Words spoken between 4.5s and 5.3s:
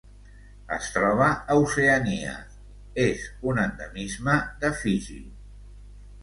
de Fiji.